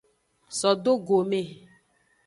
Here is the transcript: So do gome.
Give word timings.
So 0.59 0.69
do 0.83 0.93
gome. 1.07 1.41